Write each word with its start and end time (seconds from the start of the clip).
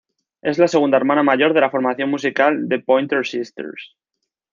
Es 0.51 0.57
la 0.57 0.67
segunda 0.67 0.97
hermana 0.97 1.21
mayor 1.21 1.53
de 1.53 1.61
la 1.61 1.69
formación 1.69 2.09
musical 2.09 2.65
The 2.67 2.79
Pointer 2.79 3.23
Sisters. 3.23 3.95